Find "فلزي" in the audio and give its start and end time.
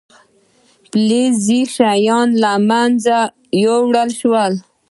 0.89-1.61